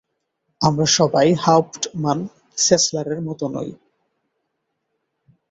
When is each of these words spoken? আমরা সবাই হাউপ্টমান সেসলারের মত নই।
আমরা 0.61 0.85
সবাই 0.97 1.27
হাউপ্টমান 1.43 2.19
সেসলারের 2.57 3.19
মত 3.21 3.41
নই। 3.55 3.69